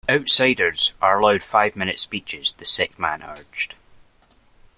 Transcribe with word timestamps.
Outsiders 0.09 0.93
are 0.99 1.19
allowed 1.19 1.43
five 1.43 1.75
minute 1.75 1.99
speeches, 1.99 2.53
the 2.53 2.65
sick 2.65 2.97
man 2.97 3.21
urged. 3.21 3.75